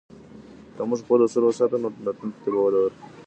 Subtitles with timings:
[0.75, 3.07] که موږ خپل اصول وساتو، نو راتلونکي ته به وده ورکوو.